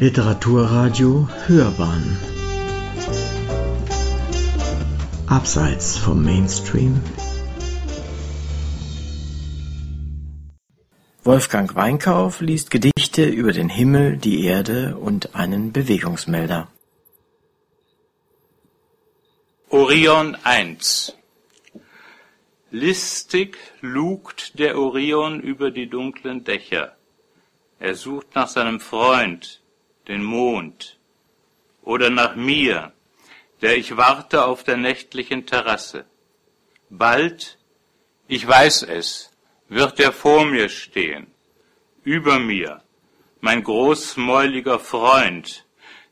[0.00, 2.18] Literaturradio Hörbahn
[5.28, 7.00] Abseits vom Mainstream
[11.22, 16.66] Wolfgang Weinkauf liest Gedichte über den Himmel, die Erde und einen Bewegungsmelder.
[19.70, 21.16] Orion 1
[22.72, 26.96] Listig lugt der Orion über die dunklen Dächer.
[27.78, 29.60] Er sucht nach seinem Freund,
[30.08, 30.98] den Mond,
[31.82, 32.92] oder nach mir,
[33.60, 36.04] der ich warte auf der nächtlichen Terrasse.
[36.90, 37.58] Bald,
[38.28, 39.30] ich weiß es,
[39.68, 41.26] wird er vor mir stehen,
[42.02, 42.82] über mir,
[43.40, 45.64] mein großmäuliger Freund,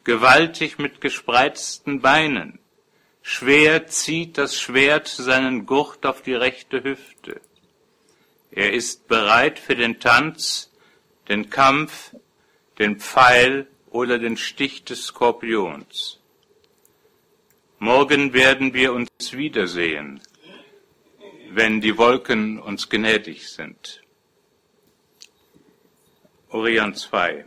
[0.04, 2.58] gewaltig mit gespreizten Beinen.
[3.22, 7.40] Schwer zieht das Schwert seinen Gurt auf die rechte Hüfte.
[8.50, 10.70] Er ist bereit für den Tanz,
[11.28, 12.14] den Kampf,
[12.78, 16.18] den Pfeil oder den Stich des Skorpions.
[17.78, 20.20] Morgen werden wir uns wiedersehen,
[21.50, 24.02] wenn die Wolken uns gnädig sind.
[26.48, 27.44] Orion 2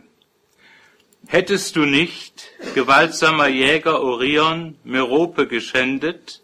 [1.28, 6.42] Hättest du nicht, gewaltsamer Jäger Orion, Merope geschändet,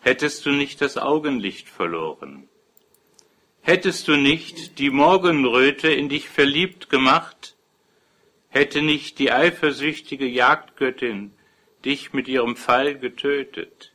[0.00, 2.48] hättest du nicht das Augenlicht verloren.
[3.62, 7.55] Hättest du nicht die Morgenröte in dich verliebt gemacht,
[8.56, 11.32] hätte nicht die eifersüchtige Jagdgöttin
[11.84, 13.92] dich mit ihrem Pfeil getötet.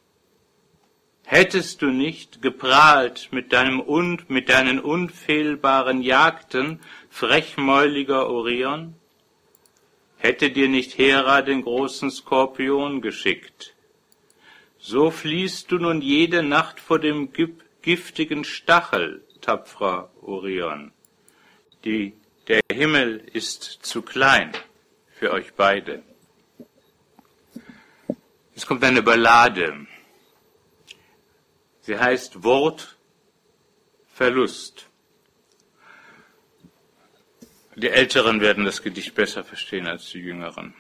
[1.26, 8.96] Hättest du nicht geprahlt mit deinem und mit deinen unfehlbaren Jagden, frechmäuliger Orion?
[10.22, 13.74] hätte dir nicht Hera den großen Skorpion geschickt.
[14.78, 17.30] So fliehst du nun jede Nacht vor dem
[17.82, 20.92] giftigen Stachel, tapferer Orion.
[21.86, 22.14] Die,
[22.48, 24.54] der Himmel ist zu klein
[25.18, 26.04] für euch beide.
[28.56, 29.88] Es kommt eine Ballade.
[31.82, 34.88] Sie heißt Wortverlust.
[37.76, 40.76] Die Älteren werden das Gedicht besser verstehen als die Jüngeren.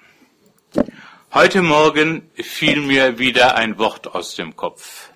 [1.34, 5.12] Heute Morgen fiel mir wieder ein Wort aus dem Kopf.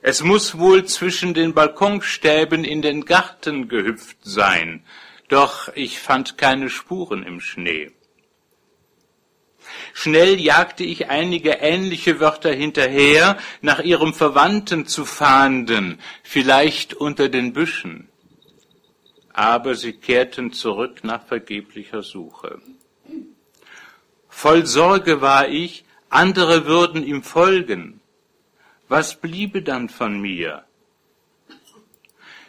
[0.00, 4.84] Es muss wohl zwischen den Balkonstäben in den Garten gehüpft sein,
[5.28, 7.90] doch ich fand keine Spuren im Schnee.
[9.92, 17.52] Schnell jagte ich einige ähnliche Wörter hinterher, nach ihrem Verwandten zu fahnden, vielleicht unter den
[17.52, 18.08] Büschen
[19.38, 22.60] aber sie kehrten zurück nach vergeblicher Suche.
[24.28, 28.00] Voll Sorge war ich, andere würden ihm folgen.
[28.88, 30.64] Was bliebe dann von mir?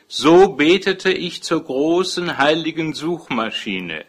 [0.07, 4.05] So betete ich zur großen heiligen Suchmaschine.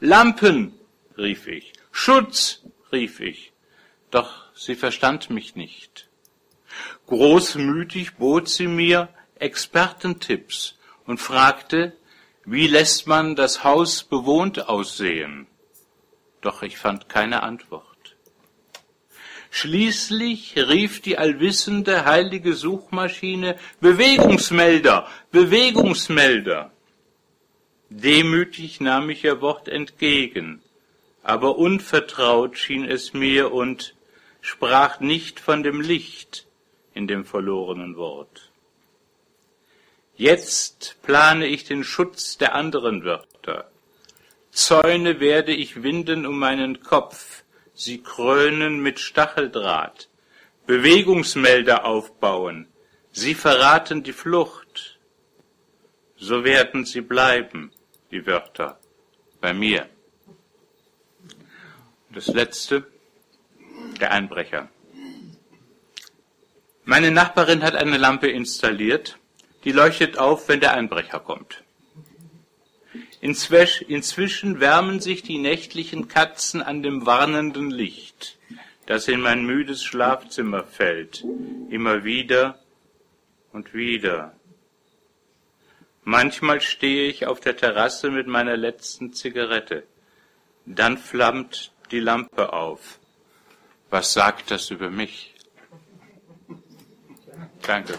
[0.00, 0.74] Lampen,
[1.16, 1.72] rief ich.
[1.90, 3.52] Schutz, rief ich.
[4.10, 6.08] Doch sie verstand mich nicht.
[7.06, 11.96] Großmütig bot sie mir Expertentipps, und fragte,
[12.44, 15.46] wie lässt man das Haus bewohnt aussehen?
[16.42, 17.87] Doch ich fand keine Antwort.
[19.50, 26.70] Schließlich rief die allwissende heilige Suchmaschine Bewegungsmelder, Bewegungsmelder.
[27.90, 30.60] Demütig nahm ich ihr Wort entgegen,
[31.22, 33.94] aber unvertraut schien es mir und
[34.42, 36.46] sprach nicht von dem Licht
[36.92, 38.50] in dem verlorenen Wort.
[40.16, 43.70] Jetzt plane ich den Schutz der anderen Wörter.
[44.50, 47.44] Zäune werde ich winden um meinen Kopf,
[47.78, 50.08] sie krönen mit Stacheldraht,
[50.66, 52.66] Bewegungsmelder aufbauen,
[53.12, 54.98] sie verraten die Flucht.
[56.16, 57.70] So werden sie bleiben,
[58.10, 58.80] die Wörter,
[59.40, 59.88] bei mir.
[62.10, 62.90] Das letzte,
[64.00, 64.68] der Einbrecher.
[66.84, 69.18] Meine Nachbarin hat eine Lampe installiert,
[69.62, 71.62] die leuchtet auf, wenn der Einbrecher kommt.
[73.20, 78.38] Inzwischen wärmen sich die nächtlichen Katzen an dem warnenden Licht,
[78.86, 81.24] das in mein müdes Schlafzimmer fällt,
[81.68, 82.58] immer wieder
[83.52, 84.34] und wieder.
[86.04, 89.82] Manchmal stehe ich auf der Terrasse mit meiner letzten Zigarette.
[90.64, 92.98] Dann flammt die Lampe auf.
[93.90, 95.34] Was sagt das über mich?
[97.62, 97.98] Danke.